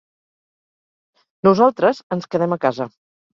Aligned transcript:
Nosaltres 1.49 2.01
ens 2.17 2.27
quedem 2.33 2.57
a 2.57 2.59
casa. 2.67 2.89